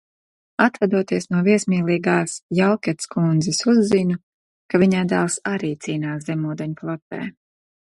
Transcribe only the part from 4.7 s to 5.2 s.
ka viņai